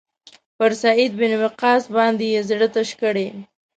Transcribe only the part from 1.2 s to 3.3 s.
وقاص باندې یې زړه تش کړی.